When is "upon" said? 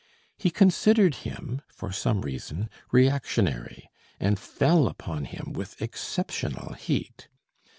4.87-5.25